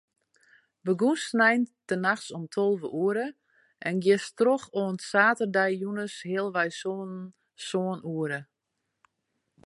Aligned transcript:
Begûnst 0.85 1.25
sneintenachts 1.29 2.29
om 2.37 2.43
tolve 2.53 2.87
oere 3.03 3.27
en 3.87 3.95
giest 4.03 4.31
troch 4.39 4.65
oant 4.81 5.01
saterdeitejûns 5.09 6.15
healwei 6.29 6.69
sânen, 6.79 7.23
sân 7.67 7.99
oere. 8.15 8.39